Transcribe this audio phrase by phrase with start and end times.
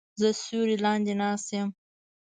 [0.19, 1.69] زه سیوری لاندې ناست یم